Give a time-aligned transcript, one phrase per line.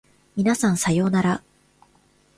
[0.35, 1.43] 皆さんさようなら